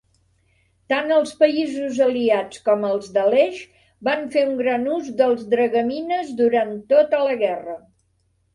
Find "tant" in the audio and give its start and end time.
0.93-1.11